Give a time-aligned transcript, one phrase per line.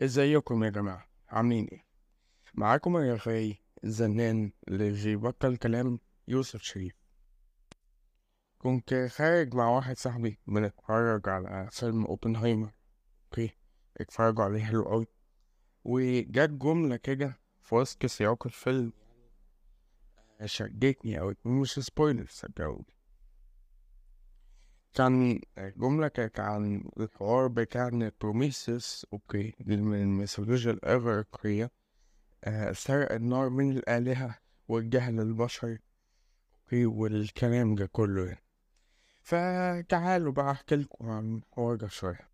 [0.00, 1.84] ازيكم يا جماعة؟ عاملين إيه؟
[2.54, 5.98] معاكم الرغاي الزنان اللي بيبطل كلام
[6.28, 6.94] يوسف شريف.
[8.58, 12.72] كنت خارج مع واحد صاحبي بنتفرج على فيلم أوبنهايمر
[13.24, 13.50] okay؟
[14.00, 15.06] اتفرجوا عليه حلو اوي
[15.84, 18.92] وجت جملة كده في وسط سياق الفيلم
[20.44, 22.96] شدتني اوي مش spoiler صدقوني.
[24.94, 31.70] كان جملة كانت عن الحوار بتاع بروميثيوس okay من الميثولوجيا الإغريقية
[32.72, 35.78] سرق النار من الآلهة واداها للبشر
[36.64, 38.42] okay والكلام ده كله يعني
[39.22, 42.30] فتعالوا بقى احكي لكم عن الحوار ده شوية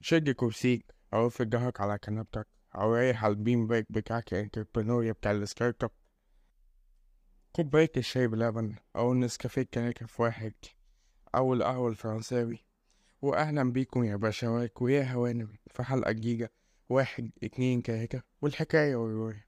[0.00, 5.06] شد كرسيك أفرد ظهرك على كنبتك أو رايح على ال bean bag بتاعك ال entrepreneur
[5.06, 5.90] يا بتاع ال startup
[7.52, 10.52] كوباية الشاي بلبن أو النسكافيه كنكه في واحد
[11.36, 12.58] أو القهوة الفرنساوي.
[13.22, 16.52] وأهلا بيكم يا باشوات ويا هوانم في حلقة جديدة.
[16.88, 19.46] واحد اتنين كاكا والحكاية والرواية.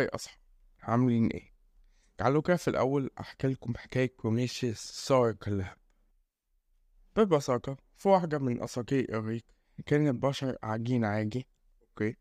[0.00, 0.38] هاي أصحاب.
[0.82, 1.52] عاملين إيه؟
[2.18, 5.76] تعالوا كده في الأول أحكي لكم حكاية بروميثيوس سارق اللهب
[7.16, 9.44] ببساطة في واحدة من أساطير الإغريق
[9.86, 11.48] كان البشر قاعدين عادي
[11.82, 12.16] okay؟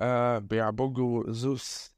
[0.00, 1.94] آه بيعبدوا زوس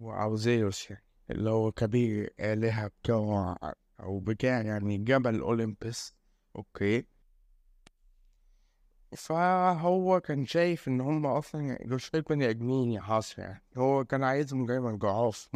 [0.00, 3.56] أو زيوس يعني اللي هو كبير آلهة بتاع
[4.00, 6.14] أو بتاع يعني جبل أولمبس
[6.56, 7.06] okay؟
[9.16, 13.62] فهو كان شايف إن هم أصلا شوية بني آدمين يا حاصر يعني.
[13.76, 15.48] هو كان عايزهم دايما ضعاف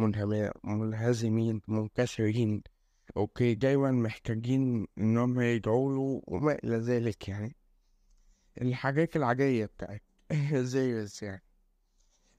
[0.63, 2.63] منهزمين منكسرين.
[3.17, 7.55] okay دايما محتاجين انهم يدعوا له وما إلى ذلك يعني.
[8.61, 10.03] الحاجات العادية بتاعت
[10.53, 11.43] زي يعني.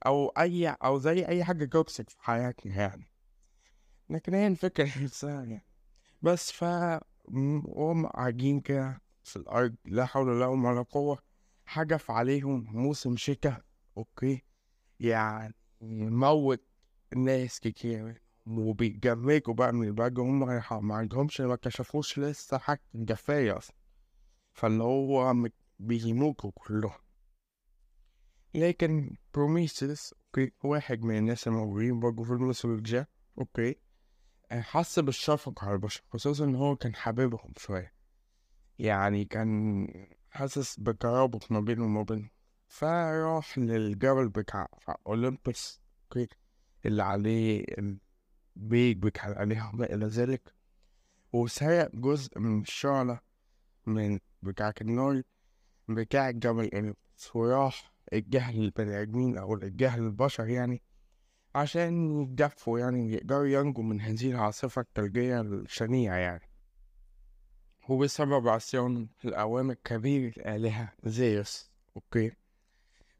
[0.05, 3.09] أو أي أو زي أي حاجة toxic في حياتنا يعني.
[4.09, 5.65] لكن هي الفكرة نفسها يعني.
[6.21, 6.63] بس ف
[7.29, 9.02] م- وهم قاعدين كده.
[9.23, 11.19] في الأرض لا حول لهم ولا قوة
[11.65, 13.61] حدف عليهم موسم شتاء
[13.97, 14.43] okay؟
[14.99, 15.53] يعني
[16.09, 16.63] موت
[17.15, 20.39] ناس كتير وبيتجمجوا بقى من البرد هم
[20.87, 23.75] ما عندهمش ما اكتشفوش لسه حاجة دفاية أصلا.
[24.53, 25.35] فاللي هو
[25.79, 26.99] بيموتوا كلهم.
[28.53, 33.07] لكن بروميثيوس okay؟ واحد من الناس الموجودين برضه في الميثولوجيا
[33.39, 33.75] okay؟
[34.51, 37.92] حس بالشفقة على البشر خصوصا إن هو كان حاببهم شوية.
[38.79, 39.87] يعني كان
[40.29, 42.29] حاسس بترابط ما بينه وما بينهم
[42.67, 45.81] فراح للجبل بتاع بتاع أولمبس
[46.85, 47.65] اللي عليه
[48.57, 50.53] البيت بتاع الآلهة وما إلى ذلك
[51.33, 53.19] وسرق جزء من الشعلة
[53.85, 55.21] من بتاعة النار
[55.89, 60.81] بتاع جبل أولمبس وراح اتجه للبني آدمين أو اتجه للبشر يعني
[61.55, 66.52] عشان يتدفوا يعني يقدروا ينجوا من هذه العاصفة الثلجية الشنيعة يعني.
[67.89, 72.31] وبسبب عصيان الأوامر كبير الآلهة زيوس okay؟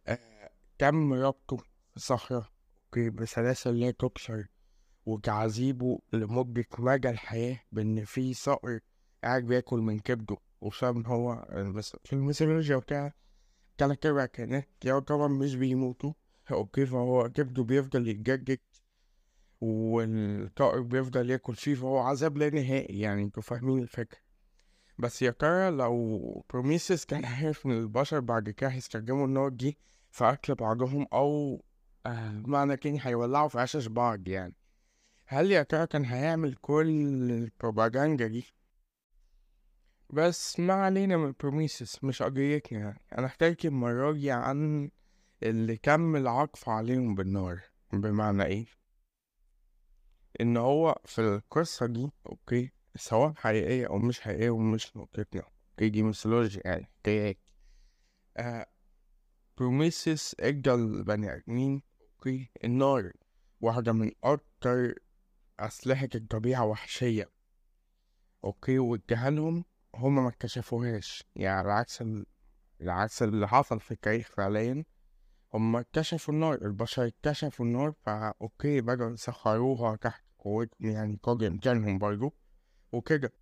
[0.07, 2.49] آه تم ربطه في صخرة
[2.85, 4.47] okay بسلاسل لا تكسر
[5.05, 8.79] وتعذيبه لمدة مدى الحياة بإن في صقر
[9.23, 10.37] قاعد بياكل من كبده.
[10.61, 11.45] وبسبب إن هو
[12.03, 13.13] في الميثولوجيا وبتاع
[13.77, 16.13] تلات أرباع كائنات يعتبر مش بيموتوا
[16.51, 18.59] okay؟ فهو كبده بيفضل يتجدد
[19.61, 24.22] والطائر بيفضل ياكل فيه فهو عذاب لا نهائي يعني أنتوا فاهمين الفكرة.
[24.97, 29.77] بس يا ترى لو بروميثيوس كان عارف إن البشر بعد كده هيستخدموا النار دي
[30.11, 31.61] في أكل بعضهم أو
[32.05, 34.55] آه تاني هيولعوا في عشش بعض يعني
[35.27, 36.87] هل يا ترى كان هيعمل كل
[37.31, 38.45] البروباجندا دي؟
[40.09, 44.89] بس ما علينا من بروميثيوس مش قضيتنا يعني أنا حكيت المرة دي عن
[45.43, 47.61] اللي تم العطف عليهم بالنار
[47.93, 48.65] بمعنى إيه؟
[50.41, 56.03] إن هو في القصة دي okay؟ سواء حقيقية أو مش حقيقية ومش نقطتنا okay؟ دي
[56.03, 57.37] ميثولوجيا يعني حكايات
[58.37, 58.67] آه
[59.57, 63.11] بروميثيوس إدى البني آدمين okay؟ النار
[63.61, 64.93] واحدة من أكتر
[65.59, 67.29] أسلحة الطبيعة وحشية
[68.43, 69.65] okay؟ واداها لهم
[69.95, 71.23] هما ما اكتشفوهاش.
[71.35, 72.25] يعني على عكس ال...
[72.81, 74.85] العكس اللي حصل في التاريخ فعليا
[75.53, 81.97] هما اكتشفوا النار البشر اكتشفوا النار فا okay بدأوا يسخروها تحت قوتهم يعني قدر امكانهم
[81.97, 82.33] برضه
[82.93, 83.33] وكده.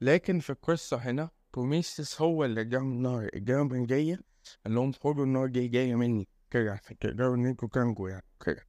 [0.00, 4.20] لكن في القصة هنا بروميثيوس هو اللي اداهم النار اداهم هدية
[4.64, 6.28] قال لهم خدوا النار دي جاية مني.
[6.50, 8.24] كده عشان تقدروا إن أنتوا تنجوا يعني.
[8.46, 8.66] كده.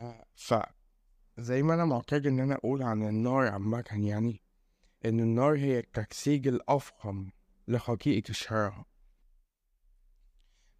[0.00, 0.54] آه ف
[1.38, 4.42] زي ما أنا معتاد إن أنا أقول عن النار عامة يعني
[5.04, 7.30] إن النار هي التجسيد الأفخم
[7.68, 8.84] لحقيقة الشرارة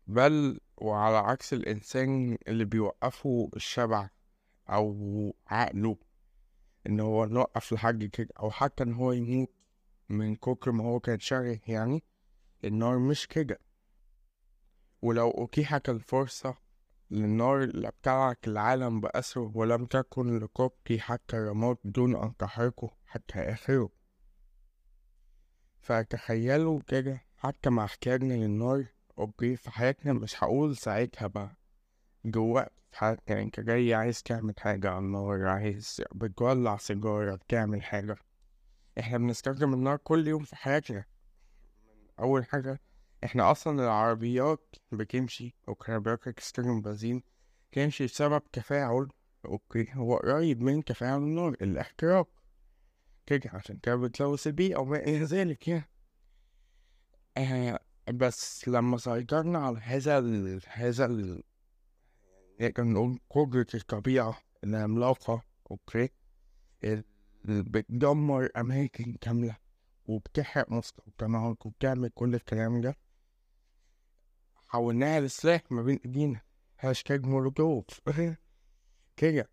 [0.06, 4.08] بل وعلى عكس الإنسان اللي بيوقفه الشبع
[4.68, 5.96] أو عقله
[6.88, 9.50] إن هو نوقف لحد كده أو حتى إن هو يموت
[10.08, 12.04] من كتر ما هو كان شره يعني
[12.64, 13.58] النار مش كده.
[15.02, 16.54] ولو أتيحت الفرصة
[17.10, 23.90] للنار لابتلعت العالم بأسره ولم تكن لقبطي حتى رماد دون أن تحرقه حتى آخره.
[25.80, 28.84] فتخيلوا كده حتى مع احتياجنا للنار
[29.18, 31.57] okay في حياتنا مش هقول ساعتها بقى.
[32.24, 37.82] جواك في حياتك يعني أنت جاي عايز تعمل حاجة على النار عايز بتولع سيجارة بتعمل
[37.82, 38.16] حاجة.
[38.98, 41.04] إحنا بنستخدم النار كل يوم في حياتنا.
[42.20, 42.80] أول حاجة
[43.24, 47.22] إحنا أصلا العربيات بتمشي وعربيات بتستخدم بنزين
[47.72, 49.08] تمشي بسبب تفاعل
[49.44, 52.28] okay هو قريب من تفاعل النار الإحتراق.
[53.26, 55.88] كده عشان كده بتلوث البيئة وما إلى ذلك يعني.
[57.36, 57.80] آه
[58.12, 61.42] بس لما سيطرنا على هذا ال هذا ال
[62.60, 66.08] نقدر نقول قدرة الطبيعة العملاقة okay
[66.84, 67.04] اللي
[67.46, 69.56] بتدمر أماكن كاملة
[70.06, 72.96] وبتحرق مستوطنات وبتعمل كل الكلام ده
[74.68, 76.40] حولناها لسلاح ما بين ايدينا
[76.78, 78.00] هاشتاج مولوتوف
[79.16, 79.48] كده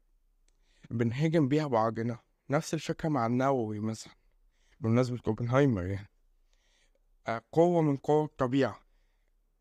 [0.91, 2.19] بنهاجم بيها بعضنا
[2.49, 4.13] نفس الفكرة مع النووي مثلا
[4.79, 6.09] بمناسبة اوبنهايمر يعني
[7.51, 8.79] قوة من قوة الطبيعة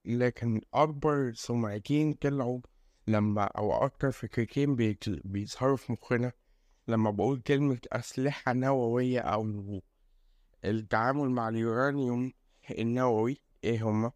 [0.05, 2.61] لكن أكبر سمعتين طلعوا
[3.07, 4.77] لما أو أكتر فكرتين
[5.25, 6.33] بيظهروا في مخنا
[6.89, 9.83] لما بقول كلمة أسلحة نووية أو
[10.65, 12.33] التعامل مع اليورانيوم
[12.71, 14.13] النووي إيه هما؟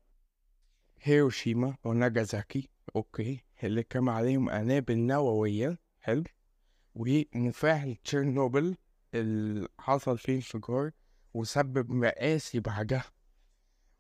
[1.02, 6.24] هيروشيما وناجازاكي okay اللي كان عليهم قنابل نووية حلو
[6.94, 8.76] ومفاعل تشيرنوبل
[9.14, 10.90] اللي حصل فيه انفجار
[11.34, 13.04] وسبب مآسي بعدها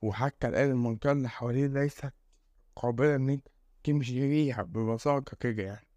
[0.02, 2.12] وحتى الآن المنطقة اللي حواليه ليست
[2.76, 3.40] قابلة إنك
[3.84, 5.88] تمشي فيها ببساطة كده يعني.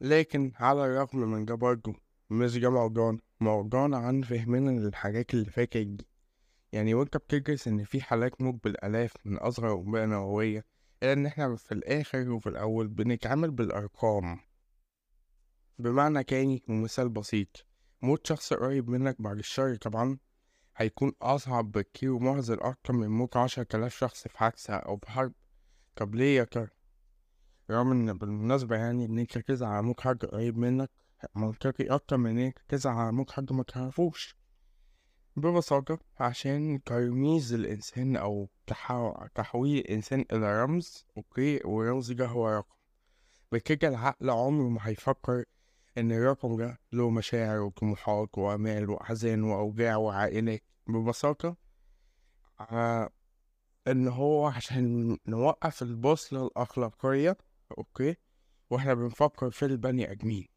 [0.00, 1.94] لكن على الرغم من ده برضه
[2.30, 3.18] مش ده موضوعنا.
[3.40, 6.06] موضوعنا عن فهمنا للحاجات اللي فاتت دي.
[6.72, 10.64] يعني وانت بتدرس إن في حالات موت بالالاف من أصغر انباء نووية
[11.02, 14.38] إلا إن إحنا في الآخر وفي الأول بنتعامل بالأرقام.
[15.78, 17.66] بمعنى تاني ومثال بسيط
[18.02, 20.18] موت شخص قريب منك بعد الشر طبعا
[20.76, 25.32] هيكون أصعب بكتير ومحزن أكتر من موت عشرة آلاف شخص في حادثة أو في حرب.
[25.96, 26.68] طب ليه يا ترى؟
[27.70, 30.90] رغم إن بالمناسبة يعني إن أنت تزعل على موت حد قريب منك
[31.34, 34.36] منطقي أكتر من إنك تزعل على موت حد متعرفوش
[35.36, 38.48] ببساطة عشان ترميز الإنسان أو
[39.34, 42.74] تحويل الإنسان إلى رمز okay؟ والرمز ده هو رقم.
[43.52, 45.44] بكده العقل عمره ما هيفكر
[45.98, 50.62] إن الرقم ده له مشاعر وطموحات وآمال وأحزان وأوجاع وعائلات.
[50.86, 51.56] ببساطة
[52.60, 53.10] آه
[53.88, 57.36] إن هو عشان نوقف البوصلة الأخلاقية
[57.78, 58.16] okay؟
[58.70, 60.48] وإحنا بنفكر في البني آدمين.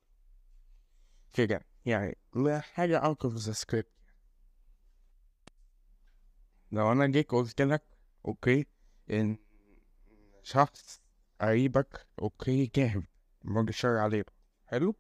[1.34, 1.66] كده.
[1.86, 2.18] يعني
[2.60, 3.96] حاجة out of the script.
[6.72, 7.84] لو أنا جيت قلت لك
[8.26, 8.66] okay
[9.10, 9.38] إن
[10.44, 11.02] شخص
[11.42, 13.04] قريبك okay تعب
[13.44, 14.26] بعد الشر عليه
[14.66, 14.96] حلو؟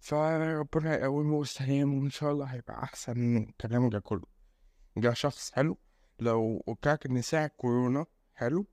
[0.00, 4.26] فربنا يقومه ويسلمه وإن شاء الله هيبقى أحسن من الكلام ده كله.
[4.96, 5.78] ده شخص حلو؟
[6.20, 8.66] لو قلتلك إن ساعة كورونا حلو.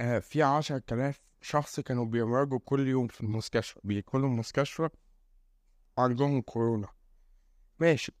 [0.00, 4.88] آه في عشرة آلاف شخص كانوا بيمرضوا كل يوم في المستشفى بيدخلوا المستشفى
[5.98, 6.88] عندهم كورونا.
[7.80, 8.12] ماشي.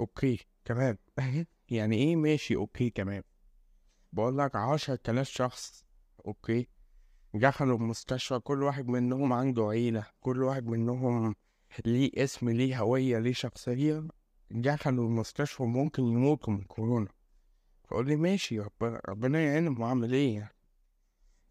[0.00, 0.98] okay تمام.
[1.70, 3.22] يعني إيه ماشي okay تمام.
[4.12, 5.84] بقول لك عشرة آلاف شخص
[6.26, 6.68] okay
[7.34, 11.34] دخلوا المستشفى كل واحد منهم عنده عيلة كل واحد منهم
[11.84, 14.08] ليه اسم ليه هوية ليه شخصية.
[14.50, 17.08] دخلوا المستشفى ممكن يموتوا من كورونا.
[17.88, 20.54] فقول لي ماشي ربنا ربنا يعينهم وأعمل إيه يعني؟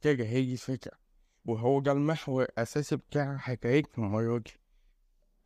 [0.01, 0.97] كده هي الفكرة.
[1.45, 4.51] وهو ده المحور الأساسي بتاع حكايتنا المرة دي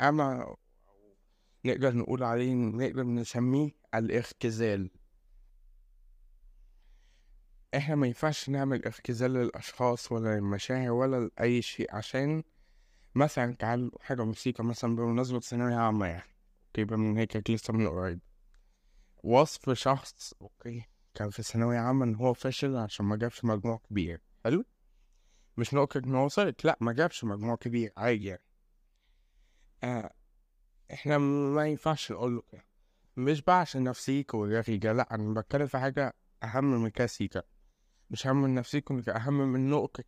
[0.02, 0.56] أما
[1.66, 4.90] نقدر نقول عليه نقدر نسميه الاختزال.
[7.76, 12.44] إحنا ما ينفعش نعمل اختزال للأشخاص ولا للمشاعر ولا لأي شيء عشان
[13.16, 16.31] مثلا تعال حاجة موسيقى مثلا بمناسبة ثانوية عامة يعني.
[16.72, 18.20] okay بما إنها لسه من قريب.
[19.24, 20.86] وصف شخص okay
[21.16, 24.22] كان في ثانوية عامة إن هو فاشل عشان ما جابش مجموع كبير.
[24.44, 24.64] حلو؟
[25.58, 28.42] مش نقطة إن هو وصلت لا ما جابش مجموع كبير عادي يعني.
[29.84, 30.14] آه
[30.94, 32.66] إحنا ما ينفعش نقول له كده.
[33.18, 36.14] مش بقى عشان نفسيك والرغيجة لا أنا بتكلم في حاجة
[36.44, 37.44] أهم من كده سيكا
[38.10, 40.04] مش أهم من نفسيكم أهم من نقطة.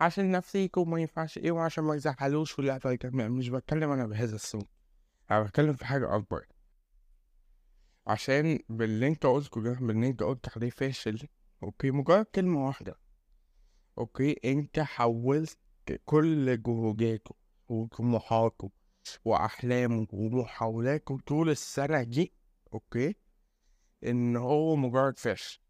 [0.00, 2.80] عشان نفسيكم ما ينفعش إيه وعشان ما يزعلوش ولا
[3.14, 4.75] مش بتكلم أنا بهذا الصوت.
[5.30, 6.46] أنا بتكلم في حاجة أكبر.
[8.06, 11.28] عشان باللي أنت قلته ده باللي أنت قلت عليه فاشل
[11.62, 12.98] okay؟ مجرد كلمة واحدة.
[13.98, 15.58] okay؟ أنت حولت
[16.04, 17.34] كل مجهوداته
[17.68, 18.70] وطموحاته
[19.24, 22.32] وأحلامه ومحاولاته طول السنة دي
[22.74, 23.14] okay؟
[24.04, 25.60] إن هو مجرد فاشل.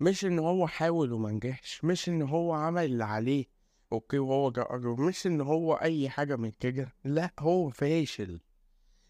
[0.00, 3.46] مش إن هو حاول وما نجحش مش إن هو عمل اللي عليه
[3.92, 8.40] okay وهو جرب مش إن هو أي حاجة من كده لأ هو فاشل.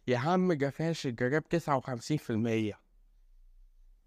[0.09, 2.81] يا عم جا فاشل جاب تسعة وخمسين في المية.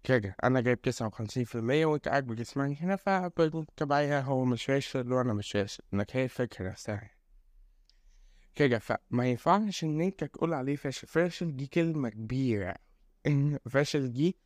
[0.04, 5.12] كده أنا جايب تسعة وخمسين في المية وأنت قاعد بتسمعني هنا فبالتبعية هو مش فاشل
[5.12, 5.82] وأنا مش فاشل.
[5.94, 7.10] انك هي الفكرة نفسها.
[8.54, 11.06] كده فما ينفعش إن أنت تقول عليه فاشل.
[11.06, 12.74] فاشل دي كلمة كبيرة.
[13.70, 14.36] فاشل دي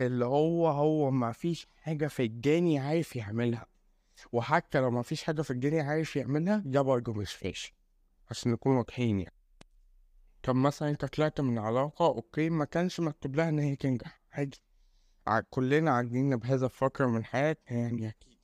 [0.00, 3.66] اللي هو هو ما فيش حاجة في الجاني عارف يعملها.
[4.32, 7.72] وحتى لو ما فيش حاجة في الجاني عارف يعملها ده برضه مش فاشل
[8.30, 9.34] عشان نكون واضحين يعني.
[10.42, 14.20] طب مثلا أنت طلعت من علاقة أوكي ما كانش مكتوب لها إن هي تنجح.
[14.32, 14.58] عادي.
[15.50, 18.38] كلنا عاجبين بهذا الفقرة من حياتنا يعني أكيد.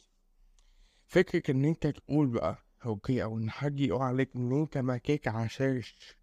[1.07, 6.17] فكرة إن أنت تقول بقى أوكي أو إن حد يقول عليك إن أنت ما عشرش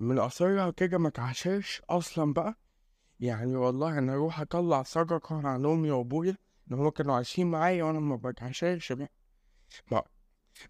[0.00, 2.54] من اصرها كده ما تعاشرش أصلا بقى.
[3.20, 6.36] يعني والله أنا أروح أطلع صدقة عن أمي وأبويا
[6.70, 9.10] إن هما كانوا عايشين معايا وأنا ما بتعاشرش بقى.
[9.90, 10.02] ما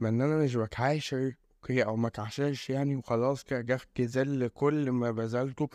[0.01, 5.11] ما إن أنا مش بتعاشر okay أو ما تعاشرش يعني وخلاص كده ده كل ما
[5.11, 5.69] بذلته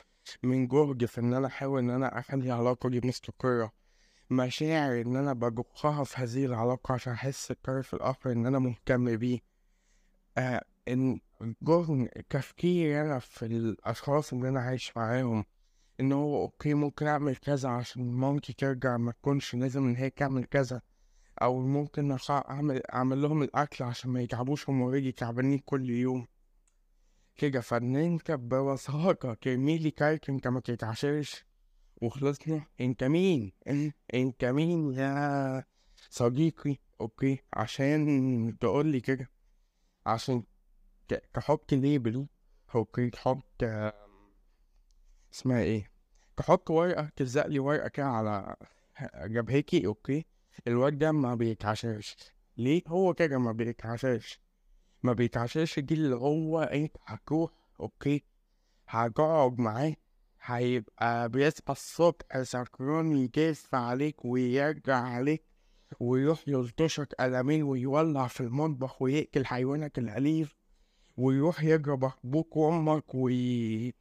[0.43, 3.71] من جهد في إن أنا أحاول إن أنا أخلي العلاقة دي مستقرة.
[4.29, 9.39] مشاعر إن أنا بضخها في هذه العلاقة عشان أحس الطرف الآخر إن أنا مهتم بيه.
[10.37, 11.19] آه إن
[11.61, 15.45] جهد تفكيري أنا في الأشخاص اللي أنا عايش معاهم.
[15.99, 20.45] إن هو okay ممكن أعمل كذا عشان مامتي ترجع ما تكونش لازم إن هي تعمل
[20.45, 20.81] كذا.
[21.41, 26.27] أو ممكن أعمل أعمل لهم الأكل عشان ما يتعبوش هم already تعبانين كل يوم.
[27.35, 31.45] كده فإن أنت ببساطة ترميلي card أنت ما تتعشرش
[32.01, 32.65] وخلصنا.
[32.81, 33.51] أنت مين؟
[34.13, 35.63] أنت مين يا
[36.09, 39.29] صديقي؟ okay عشان تقولي كده.
[40.05, 40.43] عشان
[41.33, 42.27] تحط label
[42.75, 43.63] okay تحط
[45.35, 45.91] اسمها إيه؟
[46.37, 48.55] تحط ورقة تلزق لي ورقة كده على
[49.15, 50.25] جبهتي okay؟
[50.67, 52.15] الواد ده ما بيتعشرش
[52.57, 54.39] ليه؟ هو كده ما بيتعشرش
[55.03, 58.23] ما بيتعشرش دي اللي هو إيه هتروح okay؟
[58.87, 59.95] هتقعد معاه
[60.41, 65.43] هيبقى بيصحى الصبح سكران يجف عليك ويرجع عليك
[65.99, 70.55] ويروح يلطشك قلمين ويولع في المطبخ ويقتل حيوانك الأليف
[71.17, 73.93] ويروح يضرب أبوك وأمك وي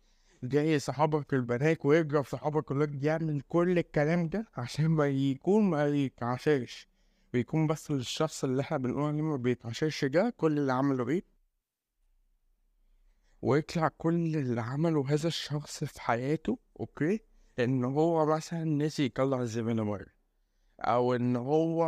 [0.49, 6.89] جاي صحابك البنات ويضرب صحابك كلهم يعمل كل الكلام ده عشان ما يكون ما يتعشرش
[7.33, 11.25] بيكون بس الشخص اللي إحنا بنقول عليه ما بيتعشرش ده كل اللي عمله إيه؟
[13.43, 17.21] ويطلع كل اللي عمله هذا الشخص في حياته أوكي؟
[17.59, 20.07] إن هو مثلا نسي يطلع الزبالة بره.
[20.81, 21.85] أو إن هو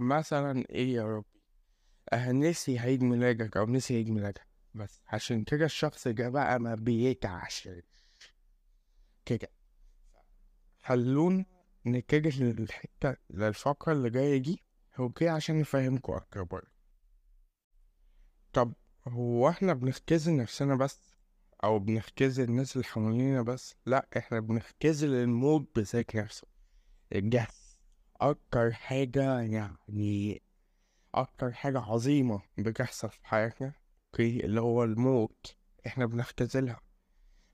[0.00, 1.40] مثلا إيه يا ربي؟
[2.12, 4.49] آه نسي عيد ميلادك أو نسي عيد ميلادك.
[4.74, 7.84] بس عشان كده الشخص ده بقى ما بيتعشرش
[9.26, 9.48] كده.
[10.82, 11.44] خلونا
[11.86, 14.62] نتجه للحتة للفقرة اللي جاية دي.
[14.98, 16.70] okay عشان نفهمكوا أكتر برضه.
[18.52, 18.72] طب
[19.08, 21.14] هو إحنا بنختزل نفسنا بس؟
[21.64, 26.46] أو بنختزل الناس اللي حوالينا بس؟ لأ إحنا بنختزل الموت بذات نفسه.
[27.12, 27.52] الجهل.
[28.20, 30.42] أكتر حاجة يعني
[31.14, 33.72] أكتر حاجة عظيمة بتحصل في حياتنا
[34.10, 35.56] okay؟ اللي هو الموت.
[35.86, 36.80] إحنا بنختزلها.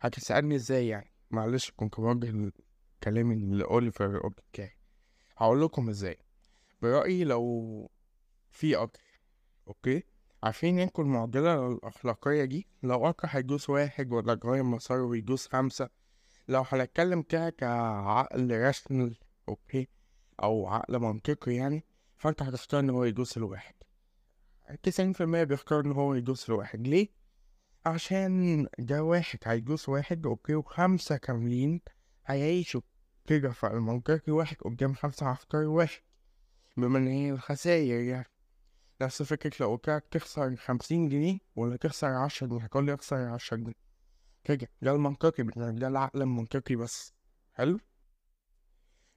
[0.00, 2.52] هتسألني إزاي يعني؟ معلش كنت بوجه
[3.04, 4.70] كلامي لأوليفر okay.
[5.36, 6.18] هقول لكم إزاي.
[6.82, 7.90] برأيي لو
[8.50, 9.00] في قطر
[9.68, 10.02] okay؟
[10.42, 15.88] عارفين انكم المعضلة الأخلاقية دي؟ لو قطر هيدوس واحد ولا يغير مساره يدوس خمسة.
[16.48, 19.16] لو هنتكلم كده كعقل rational
[19.48, 19.88] okay؟
[20.42, 21.84] أو عقل منطقي يعني
[22.16, 23.74] فأنت هتختار إن هو يدوس الواحد.
[24.82, 27.08] تسعين في المية بيختار إن هو يدوس الواحد ليه؟
[27.86, 31.80] عشان ده واحد هيدوس واحد أوكي وخمسة كاملين
[32.26, 32.80] هيعيشوا
[33.26, 36.00] كده فالمنطقي واحد قدام خمسة هختار واحد
[36.76, 38.30] بما إن هي الخساير يعني.
[39.02, 43.74] نفس فكرة لو قلت تخسر خمسين جنيه ولا تخسر عشرة جنيه هتقولي أخسر عشرة جنيه.
[44.44, 47.12] كده ده المنطقي ده العقل المنطقي بس.
[47.52, 47.78] حلو؟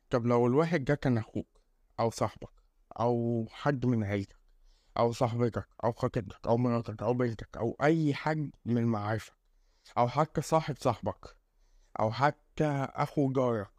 [0.10, 1.48] طب لو الواحد ده كان أخوك
[2.00, 2.50] أو صاحبك
[3.00, 4.39] أو حد من عيلتك
[5.00, 9.34] أو صاحبتك أو خطيبتك أو مراتك أو بنتك أو أي حد من معارفك
[9.98, 11.36] أو حتى صاحب صاحبك
[12.00, 13.70] أو حتى أخو جارك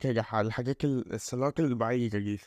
[0.00, 2.40] كده الحاجات الصلات البعيدة دي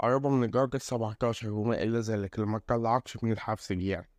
[0.00, 4.10] قريبة من درجة سبعتاشر وما إلى ذلك اللي ما تطلعكش من الحبس دي يعني.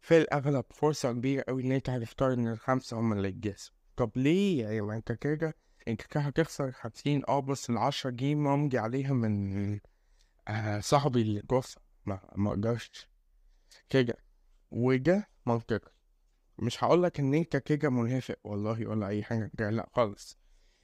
[0.00, 4.62] في الأغلب فرصة كبيرة أوي إن أنت هتختار إن الخمسة هما اللي يتجازوا طب ليه؟
[4.62, 5.54] يعني ما أنت كده
[5.88, 9.80] أنت كده هتخسر خمسين أه بس العشرة جنيه ممضي عليها من
[10.48, 13.08] آه صاحبي اللي توفى ما ما قدرش
[13.90, 14.14] كده
[14.70, 15.92] وده منطقي
[16.58, 19.50] مش هقولك إن أنت كده منافق والله ولا أي حاجة.
[19.58, 20.38] كده لا خالص.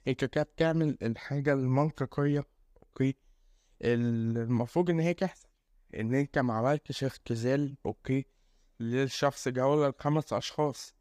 [0.07, 2.45] أنت كده بتعمل الحاجة المنطقية
[2.83, 3.15] أوكي؟
[3.81, 5.47] المفروض إن هي تحصل.
[5.95, 8.25] إن أنت ما عملتش اختزال أوكي؟
[8.79, 10.95] للشخص ده ولا الخمس أشخاص.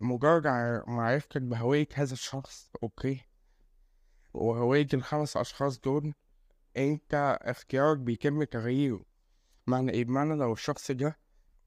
[0.00, 0.46] مجرد
[0.86, 3.20] معرفتك بهوية هذا الشخص okay؟
[4.34, 6.14] وهوية الخمس أشخاص دول
[6.76, 9.04] أنت اختيارك بيتم تغييره.
[9.66, 11.18] معنى إيه؟ بمعنى لو الشخص ده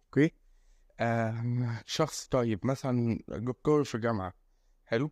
[0.05, 0.31] okay؟
[0.99, 4.33] آه شخص طيب مثلا دكتور في جامعة
[4.85, 5.11] حلو؟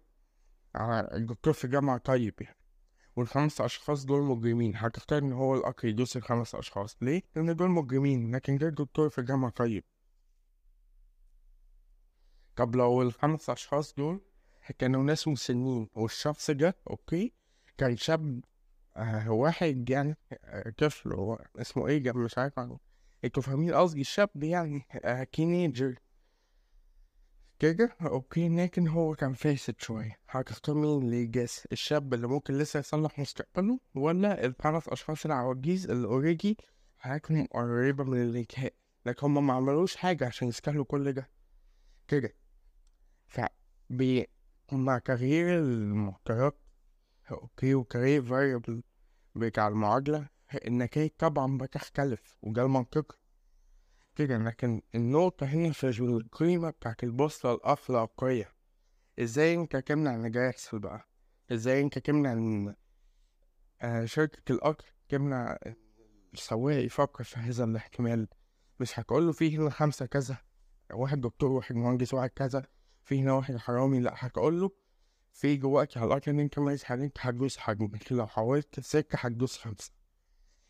[0.75, 2.57] آه الدكتور في جامعة طيب يعني.
[3.15, 4.75] والخمس أشخاص دول مجرمين.
[4.75, 6.97] هتختار إن هو الأخ يدوس الخمس أشخاص.
[7.01, 9.83] ليه؟ لأن دول مجرمين لكن ده دكتور في جامعة طيب.
[12.55, 14.21] طب لو الخمس أشخاص دول
[14.79, 17.33] كانوا ناس مسنين والشخص ده okay؟
[17.77, 18.43] كان شاب
[19.27, 22.79] واحد يعني آه طفل اسمه إيه؟ مش عارف عنه.
[23.25, 25.95] أنتوا فاهمين قصدي؟ الشاب يعني آه كـ teenager
[27.59, 30.17] كده؟ okay لكن هو كان فاسد شوية.
[30.29, 31.25] هتختار مين اللي
[31.71, 36.57] الشاب اللي ممكن لسه يصلح مستقبله ولا الخمس أشخاص العواجيز اللي already
[36.97, 38.73] حياتهم قريبة من الإنتهاء؟
[39.05, 41.29] لكن هما ما عملوش حاجة عشان يستاهلوا كل ده.
[42.07, 42.33] كده.
[43.27, 43.41] ف
[44.71, 46.59] مع تغيير المعطيات
[47.31, 48.83] okay وتغيير variable
[49.35, 50.29] بتاع المعادلة
[50.67, 53.17] النتائج طبعا بتختلف وده المنطقي
[54.15, 58.51] كده لكن النقطة هنا في القيمة بتاعت البوصلة الأخلاقية.
[59.19, 61.09] إزاي أنت تمنع ان ده يحصل بقى.
[61.51, 62.75] إزاي أنت تمنع إن
[63.81, 65.57] آه شركة القطر تمنع
[66.33, 68.27] السواق يفكر في هذا الاحتمال؟
[68.79, 70.37] مش هتقوله فيه هنا خمسة كذا
[70.93, 72.65] واحد دكتور واحد مهندس واحد كذا
[73.03, 74.71] في هنا واحد حرامي لا هتقوله
[75.35, 79.91] في جواك الأرض إن أنت ميز حاجة أنت هتدوس حجم لو حاولت سكة هتدوس خمسة.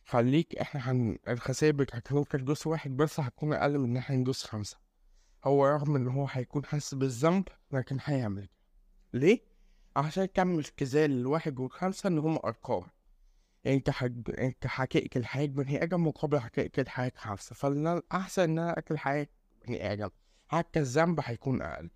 [0.06, 1.18] خليك إحنا هن...
[1.28, 4.78] الخسائر ممكن تدوس واحد بس هتكون أقل من إن إحنا ندوس خمسة.
[5.44, 8.50] هو رغم إن هو هيكون حاسس بالذنب لكن هيعمل.
[9.14, 9.40] ليه؟
[9.96, 12.84] عشان كم اختزال الواحد والخمسة إن هما أرقام.
[13.66, 14.32] أنت حج...
[14.40, 17.56] أنت هتقتل حياة بني آدم مقابل هتقتل حياة خمسة.
[17.56, 19.28] فالأحسن إن أنا أقتل حياة
[19.68, 20.10] بني آدم.
[20.48, 21.90] حتى الذنب هيكون أقل.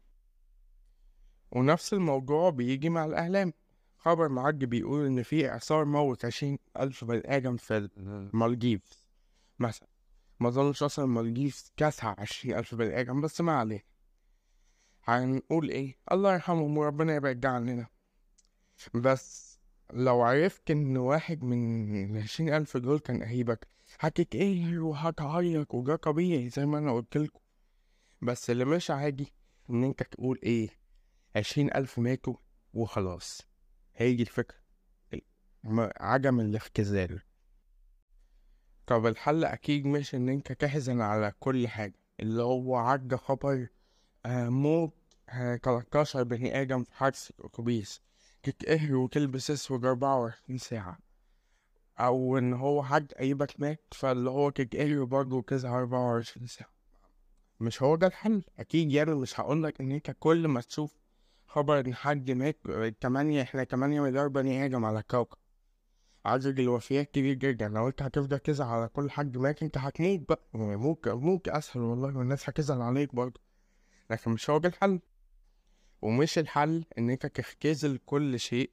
[1.51, 3.53] ونفس الموضوع بيجي مع الإعلام.
[3.97, 8.81] خبر معدي بيقول إن في إعصار موت عشرين ألف بني آدم في المالديف
[9.59, 9.89] مثلا.
[10.39, 13.83] ما أظنش أصلا المالديف كاسها عشرين ألف بني آدم بس ما عليه
[15.03, 17.87] هنقول إيه؟ الله يرحمهم وربنا يبعد عننا.
[18.93, 19.59] بس
[19.93, 23.67] لو عرفت إن واحد من العشرين ألف دول كان قريبك
[23.99, 27.41] هتتقهر وهتعيط وده طبيعي زي ما أنا قلتلكوا
[28.21, 29.33] بس اللي مش عادي
[29.69, 30.69] إن أنت تقول إيه؟
[31.35, 32.35] عشرين ألف ماتوا
[32.73, 33.41] وخلاص.
[33.95, 34.57] هي دي الفكرة
[35.97, 37.21] عدم الاختزال.
[38.87, 41.99] طب الحل أكيد مش إن أنت تحزن على كل حاجة.
[42.19, 43.67] اللي هو عدى خبر
[44.25, 44.93] آه موت
[45.29, 48.01] آه 13 بني آدم في حادثة أتوبيس.
[48.43, 50.99] تتقهر وتلبس أسود أربعة وعشرين ساعة.
[51.99, 56.69] أو إن هو حد قريبك مات فاللي هو تتقهر برضه كذا أربعة وعشرين ساعة.
[57.59, 58.43] مش هو ده الحل.
[58.59, 60.98] أكيد يعني مش هقولك إن أنت كل ما تشوف
[61.49, 62.57] خبر إن حد مات
[63.01, 65.37] تمانية إحنا تمانية مليار بني آدم على الكوكب.
[66.25, 67.67] عدد الوفيات كبير جدا.
[67.67, 70.41] لو أنت هتفضل تزعل على كل حد مات أنت هتموت بقى.
[70.53, 73.41] ممكن ممكن أسهل والله والناس هتزعل عليك برضه.
[74.09, 74.99] لكن مش هو ده الحل.
[76.01, 78.71] ومش الحل إن أنت تختزل كل شيء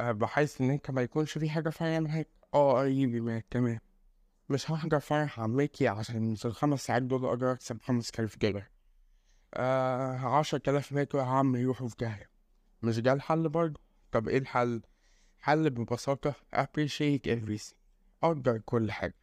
[0.00, 3.78] بحيث إن أنت ما يكونش في حاجة فعلا معاك آه قريبي مات تمام.
[4.48, 8.79] مش هحضر فرح عمتي عشان في الخمس ساعات دول أقدر أكسب خمس تلاف آه
[9.56, 12.30] عشرة آلاف ماتوا يا عم يروحوا في داهية.
[12.82, 13.80] مش ده الحل برضه؟
[14.12, 14.82] طب إيه الحل؟
[15.38, 17.74] حل ببساطة appreciate everything.
[18.22, 19.14] قدر كل حاجة.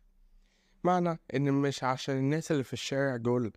[0.83, 3.51] معنى إن مش عشان الناس اللي في الشارع دول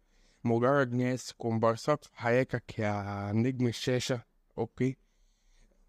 [0.44, 4.22] مجرد ناس كومبارسات في حياتك يا نجم الشاشة
[4.58, 4.96] أوكي؟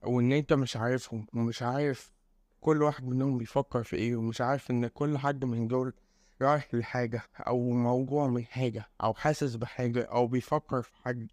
[0.04, 2.14] وإن أنت مش عارفهم ومش عارف
[2.62, 5.94] كل واحد منهم بيفكر في إيه ومش عارف إن كل حد من دول
[6.42, 11.28] رايح لحاجة أو موجوع من حاجة أو حاسس بحاجة أو بيفكر في حاجة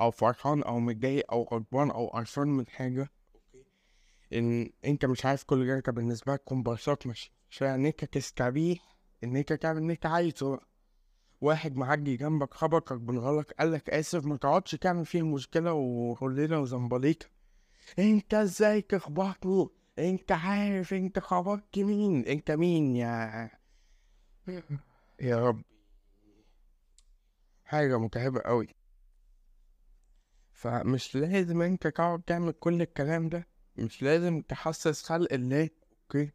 [0.00, 3.10] أو فرحان أو متضايق أو غضبان أو قرفان من حاجة
[4.32, 9.52] إن أنت مش عارف كل أنت بالنسبة لك كومبارسات مش عشان أنت تستريح إن أنت
[9.52, 10.60] تعمل اللي أنت عايزه.
[11.40, 17.26] واحد معدي جنبك خبطك بالغلط قالك آسف ما تقعدش تعمل فيه مشكلة وهليلة وزنبليكة
[17.98, 23.50] أنت إزاي تخبطني؟ أنت عارف أنت خبرت مين؟ أنت مين يا
[25.20, 25.62] يا رب.
[27.64, 28.68] حاجة متعبة قوي
[30.52, 33.46] فمش لازم أنت تقعد تعمل كل الكلام ده.
[33.76, 35.68] مش لازم تحسس خلق الله
[36.02, 36.32] أوكي؟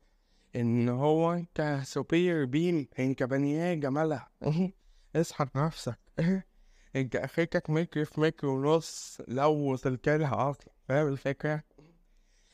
[0.56, 4.20] إن هو أنت سوبير بيم أنت بني آدم
[5.15, 6.00] اصحى نفسك.
[6.96, 10.74] أنت اخرتك متر في متر ونص لو وصلت لها أصلا.
[10.88, 11.63] فاهم الفكرة؟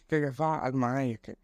[0.10, 1.38] كده فعل معايا كده.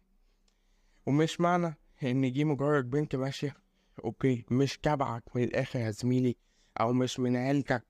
[1.06, 3.67] ومش معنى إن دي مجرد بنت ماشية.
[4.04, 4.44] أوكي.
[4.50, 6.36] مش تبعك من الآخر يا زميلي
[6.80, 7.84] أو مش من عيلتك.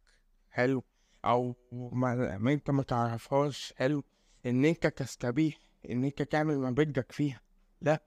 [0.50, 0.84] حلو.
[1.24, 3.74] أو ما, أنت ما تعرفهاش.
[3.76, 4.04] حلو.
[4.46, 5.58] إن أنت تستبيح
[5.90, 7.40] إن أنت تعمل ما بدك فيها.
[7.80, 8.02] لا.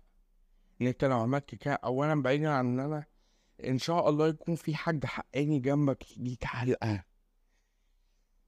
[0.82, 3.06] إن أنت لو عملت كده اولا بعيدا عن إن أنا
[3.66, 7.04] إن شاء الله يكون في حد حقاني جنبك ليك حلقة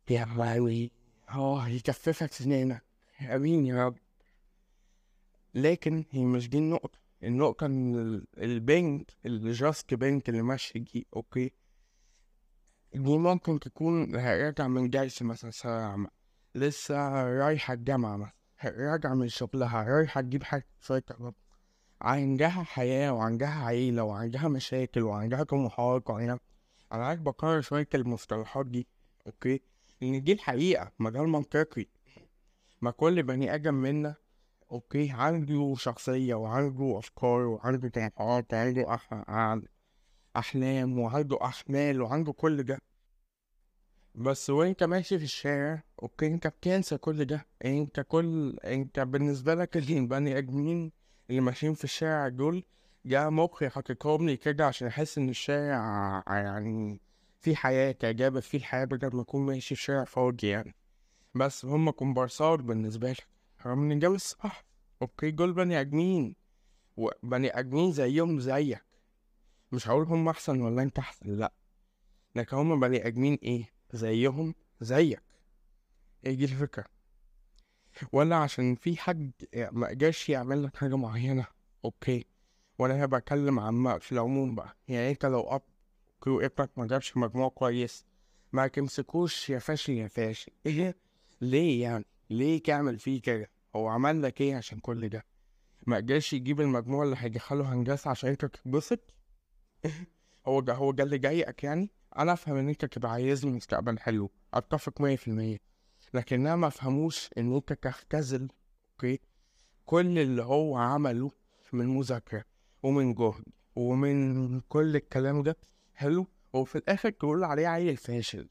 [0.09, 0.91] يا راوي
[1.29, 2.83] آه يكففك سنينك
[3.21, 3.97] آمين يا رب.
[5.53, 6.99] لكن هي مش دي النقطة.
[7.23, 11.51] النقطة ان ال- البنك الجاسك بنك اللي ماشي دي أوكي؟
[12.93, 16.09] دي ممكن تكون راجعة من جيش مثلا ثانوية عامة
[16.55, 18.33] لسه رايحة الجامعة مثلا
[18.65, 21.33] راجعة من شغلها رايحة تجيب حاجة فايتة
[22.01, 26.39] عندها حياة وعندها عيلة وعندها مشاكل وعندها طموحات وعندها
[26.91, 28.87] أنا عايز بكرر شوية المصطلحات دي
[29.27, 29.61] okay؟
[30.03, 31.85] إن دي الحقيقة ما ده المنطقي.
[32.81, 34.15] ما كل بني آدم منا
[34.73, 39.13] okay عنده شخصية وعنده أفكار وعنده طموحات وعنده أح...
[40.35, 42.79] أحلام وعنده أحمال وعنده كل ده.
[44.15, 47.45] بس وأنت ماشي في الشارع okay أنت بتنسى كل ده.
[47.65, 50.91] أنت كل أنت بالنسبة لك البني آدمين
[51.29, 52.63] اللي ماشيين في الشارع دول
[53.05, 53.69] جه مخي
[54.25, 57.01] لي كده عشان أحس إن الشارع يعني
[57.41, 60.75] في حياة كإجابة في الحياة بدل ما أكون ماشي في شارع فاضي يعني.
[61.35, 63.32] بس هم كومبارسات بالنسبة لك.
[63.65, 64.65] رغم إن ده مش صح
[65.01, 66.35] okay دول بني آدمين
[66.97, 68.85] وبني آدمين زيهم زيك.
[69.71, 71.53] مش هقول هم أحسن ولا أنت أحسن لأ.
[72.35, 75.23] لكن هم بني آدمين إيه؟ زيهم زيك.
[76.25, 76.85] إيه دي الفكرة؟
[78.11, 79.31] ولا عشان في حد
[79.71, 81.45] ما قدرش يعمل لك حاجة معينة.
[81.85, 82.25] okay.
[82.79, 84.77] وأنا هنا بتكلم عن في العموم بقى.
[84.87, 88.05] يعني أنت لو okay وابنك ما جابش مجموع كويس
[88.53, 90.51] ما تمسكوش يا فاشل يا فاشل.
[90.65, 90.95] إيه؟
[91.41, 95.25] ليه يعني؟ ليه تعمل فيه كده؟ هو عمل لك إيه عشان كل ده؟
[95.87, 99.13] ما قدرش يجيب المجموع اللي هيدخله هندسة عشان أنت تتبسط؟
[100.47, 104.31] هو ده هو ده اللي جايك يعني؟ أنا أفهم إن أنت تبقى عايز مستقبل حلو
[105.15, 105.57] في المية
[106.13, 108.47] لكن أنا ما أفهموش إن أنت تختزل
[108.91, 109.19] أوكي؟
[109.85, 111.31] كل اللي هو عمله
[111.73, 112.43] من مذاكرة
[112.83, 113.43] ومن جهد
[113.75, 115.57] ومن كل الكلام ده
[115.93, 118.49] حلو وفي الآخر تقول عليه عيل فاشل.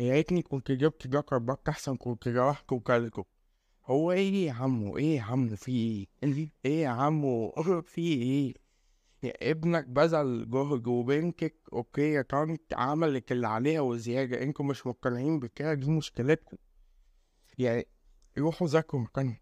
[0.00, 3.24] يا ريتني كنت جبت جاكر باك أحسن كنت روحت وكلته.
[3.90, 6.06] هو إيه يا عمو؟ إيه يا عمو في إيه؟
[6.64, 7.50] إيه يا عمو؟
[7.92, 8.54] في إيه؟
[9.22, 14.42] يا ابنك بذل جهد وبنتك okay يا طنط عملت اللي عليها وزيادة.
[14.42, 16.56] أنتوا مش مقتنعين بكده دي مشكلتكم.
[17.58, 17.86] يعني
[18.38, 19.36] روحوا ذاكروا مكانهم.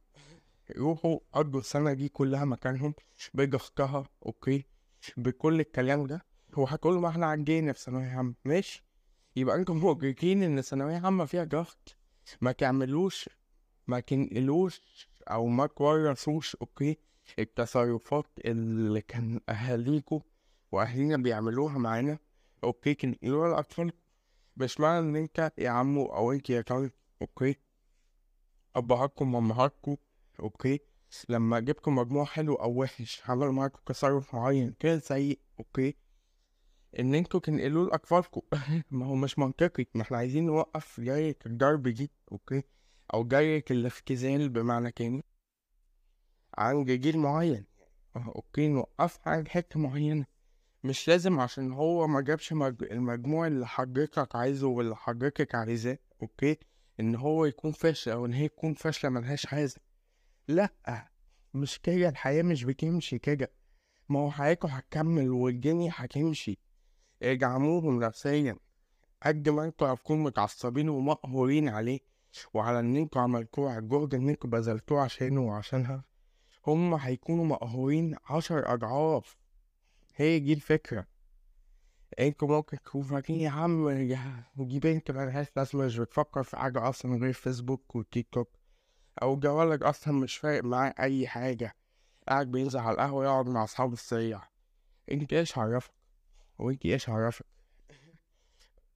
[0.76, 2.94] روحوا قضوا السنة دي كلها مكانهم
[3.34, 4.08] بضغطها.
[4.27, 4.64] okay؟
[5.16, 6.24] بكل الكلام ده.
[6.56, 8.84] وهتقولوا ما إحنا عدينا في ثانوية عامة ماشي؟
[9.37, 11.96] يبقى أنتم مدركين إن ثانوية عامة فيها ضغط.
[12.40, 13.28] ما تعملوش
[13.88, 16.96] ما تنقلوش أو ما تورثوش okay؟
[17.38, 20.20] التصرفات اللي كان اهاليكوا
[20.72, 22.18] وأهالينا بيعملوها معانا
[22.64, 23.98] okay؟ تنقلوها لاطفالكم
[24.57, 26.90] مش معنى إن أنت يا عمو أو أنت يا طارق
[27.22, 27.57] okay؟
[28.77, 29.96] أبهاتكم وامهاتكم
[30.40, 30.81] okay؟
[31.29, 35.96] لما جبتوا مجموع حلو أو وحش عملوا معاكم تصرف معين كده سيء okay؟
[36.98, 38.40] إن أنتوا تنقلوه لأطفالكم.
[38.90, 39.87] ما هو مش منطقي.
[39.94, 42.62] ما إحنا عايزين نوقف جاية الضرب دي okay؟
[43.14, 45.23] أو جاية الاختزال بمعنى كامل
[46.59, 47.64] عند جيل معين.
[48.16, 50.27] أه، okay نوقفها عند حتة معينة.
[50.85, 52.83] مش لازم عشان هو ما جابش مج...
[52.83, 56.59] المجموع اللي حضرتك عايزه واللي حضرتك عايزاه okay
[57.01, 59.71] إن هو يكون فاشل أو إن هي تكون فاشلة ملهاش حاجة.
[60.49, 60.73] لأ
[61.55, 63.53] مش كده الحياة مش بتمشي كده.
[64.09, 66.59] ما هو حياتكم هتكمل والدنيا هتمشي.
[67.23, 68.57] ادعموهم نفسيا.
[69.23, 72.01] قد ما أنتوا هتكونوا متعصبين ومقهورين عليه.
[72.55, 76.05] وعلى ان أنتوا عملتوه على الجهد ان أنتوا بذلتوه عشانه وعشانها.
[76.66, 79.37] هم هيكونوا مقهورين عشر أضعاف.
[80.16, 81.07] هي دي الفكرة.
[82.18, 83.90] أنتوا ممكن تكونوا فاكرين يا عم
[84.57, 88.48] دي بنت ملهاش لازمة مش بتفكر في حاجة أصلا غير فيسبوك وتيك توك.
[89.22, 91.74] أو جوالك أصلا مش فارق معاه أي حاجة.
[92.29, 94.42] قاعد بينزل على القهوة يقعد مع أصحابه السريع.
[95.12, 95.92] انت إيش عرفك؟
[96.59, 97.46] وانت إيش عرفك؟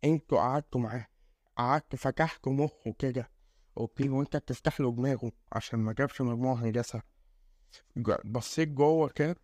[0.05, 1.07] أنتوا قعدتوا معاه.
[1.57, 3.31] قعدت فتحتوا مخه كده.
[3.79, 7.03] أوكي وانت بتفتح له دماغه عشان ما جابش مجموع هندسة.
[7.97, 9.37] ج- بصيت جوه كده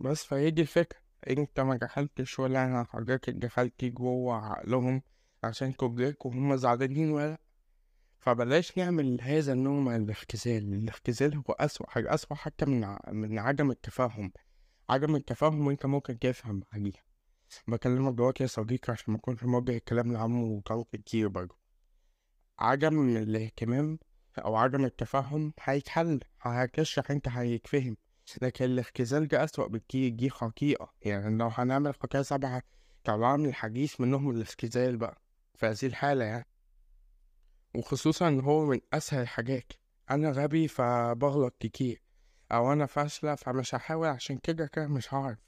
[0.00, 0.98] بس فهي دي الفكرة.
[1.30, 5.02] انت ما دخلتش ولا أنا حضرتك دخلتي جوه عقلهم
[5.44, 7.38] عشان كبرك وهم زعلانين ولا
[8.20, 10.74] فبلاش نعمل هذا النوع من الاختزال.
[10.74, 14.32] الاختزال هو أسوأ حاجة أسوأ حتى من من عدم التفاهم.
[14.90, 17.02] عدم التفاهم وانت ممكن تفهم بعديها
[17.68, 21.63] بكلمك دلوقتي يا صديقي عشان ما اكونش موجه الكلام لعمه وطرق كتير برضه.
[22.58, 23.98] عدم الاهتمام
[24.38, 27.96] أو عدم التفاهم هيتحل هتشرح أنت هيتفهم.
[28.42, 32.62] لكن الاختزال ده أسوأ بكتير دي حقيقة يعني لو هنعمل حكاية سبعة
[33.04, 35.20] طلعنا الحديث منهم الاختزال بقى
[35.54, 36.46] في هذه الحالة يعني.
[37.74, 39.72] وخصوصا إن هو من أسهل الحاجات.
[40.10, 42.02] أنا غبي فبغلط كتير.
[42.52, 45.38] أو أنا فاشلة فمش هحاول عشان كده كده مش هعرف.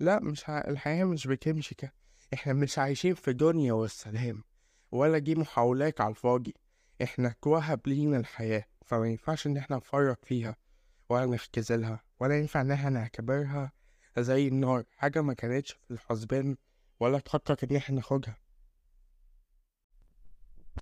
[0.00, 0.58] لا مش ه...
[0.58, 1.94] الحياة مش بتمشي كده.
[2.34, 4.44] إحنا مش عايشين في دنيا والسلام.
[4.92, 6.54] ولا دي محاولات على الفاضي.
[7.02, 10.56] إحنا اتوهب لينا الحياة فما ينفعش إن إحنا نفرط فيها
[11.08, 13.72] ولا نختزلها ولا ينفع إن إحنا نعتبرها
[14.18, 16.56] زي النار حاجة ما كانتش في الحسبان
[17.00, 18.36] ولا تخطط إن إحنا ناخدها.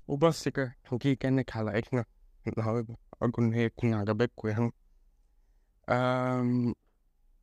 [0.08, 2.04] وبس كده ودي كانت حلقتنا
[2.48, 2.96] النهاردة.
[3.22, 4.72] أرجو إن هي تكون عجبتكم يعني
[5.88, 6.74] أم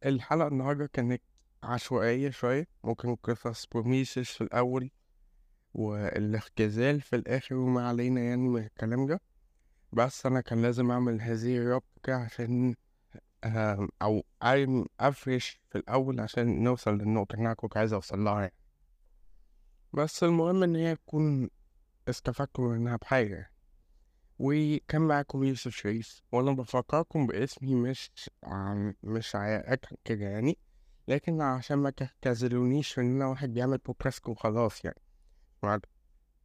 [0.06, 1.22] الحلقة النهاردة كانت
[1.64, 4.92] عشوائية شوية ممكن قصص بروميسس في الأول.
[5.78, 9.22] والاختزال في الآخر وما علينا يعني من الكلام ده
[9.94, 12.76] بس أنا كان لازم أعمل هذه الربكة عشان
[13.44, 14.24] آم، أو
[15.00, 18.54] أفرش في الأول عشان نوصل للنقطة اللي أنا كنت عايز أوصل لها يعني.
[19.94, 21.50] بس المهم إن هي تكون
[22.10, 23.54] استفدتوا منها بحاجة يعني.
[24.40, 28.12] وكان معاكم يوسف شريف وأنا بفكركم باسمي مش
[28.44, 30.58] عن مش عياء كده يعني
[31.08, 35.02] لكن عشان ما تختزلونيش إن أنا واحد بيعمل بودكاست وخلاص يعني
[35.64, 35.86] بعد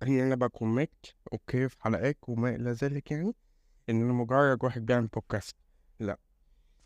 [0.03, 3.35] إن أنا بكون ميت أوكي في حلقات وما إلى ذلك يعني
[3.90, 5.57] إن أنا مجرد واحد بيعمل بودكاست
[6.01, 6.18] لأ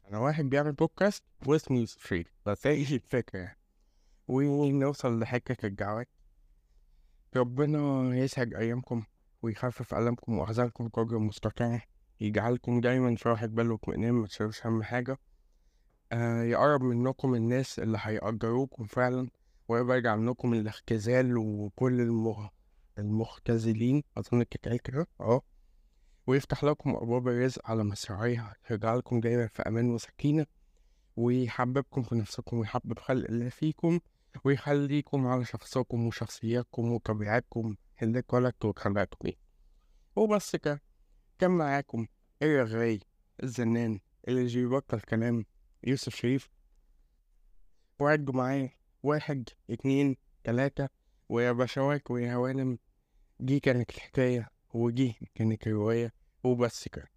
[0.09, 3.59] أنا واحد بيعمل بودكاست واسمي يوسف شريف بس هي دي الفكرة يعني.
[4.29, 6.07] ونوصل لحكة الجواد
[7.37, 9.03] ربنا يسعد أيامكم
[9.43, 11.83] ويخفف ألمكم وأحزانكم قدر المستطاع.
[12.21, 15.19] يجعلكم دايما في راحة بال واطمئنان ما تشيلوش هم حاجة.
[16.13, 19.29] آه يقرب منكم الناس اللي هيقدروكم فعلا.
[19.69, 22.47] ويبعد عنكم الاختزال وكل المغ...
[22.99, 25.43] المختزلين أظن الكتاب كده آه.
[26.27, 30.47] ويفتح لكم أبواب الرزق على مصراعيها يجعلكم دايما في أمان وسكينة
[31.17, 34.01] ويحببكم في نفسكم ويحبب خلق الله فيكم
[34.45, 39.35] ويخليكم على شخصكم وشخصياتكم وطبيعتكم اللي اتولدتوا واتخلقتوا بيه
[40.17, 40.83] وبس كده.
[41.39, 42.07] كان معاكم
[42.43, 43.01] الرغاي
[43.43, 45.45] الزنان اللي بيبطل كلام
[45.85, 46.51] يوسف شريف.
[48.01, 48.71] وعدوا معايا.
[49.07, 50.89] واحد اتنين تلاتة
[51.29, 52.79] ويا بشوات ويا هوانم
[53.41, 56.13] دي كانت الحكاية ودي كانت الرواية
[56.45, 57.16] وبس كده.